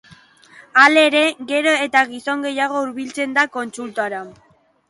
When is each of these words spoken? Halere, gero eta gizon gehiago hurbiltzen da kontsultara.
Halere, 0.83 1.21
gero 1.51 1.75
eta 1.87 2.03
gizon 2.13 2.47
gehiago 2.47 2.81
hurbiltzen 2.87 3.37
da 3.39 3.47
kontsultara. 3.59 4.25